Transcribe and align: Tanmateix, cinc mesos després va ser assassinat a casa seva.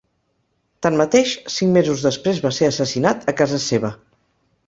Tanmateix, 0.85 1.33
cinc 1.57 1.75
mesos 1.75 2.01
després 2.07 2.41
va 2.47 2.53
ser 2.59 2.71
assassinat 2.71 3.31
a 3.33 3.35
casa 3.43 3.63
seva. 3.67 3.93